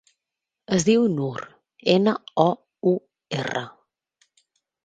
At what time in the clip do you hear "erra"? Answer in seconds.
3.43-3.63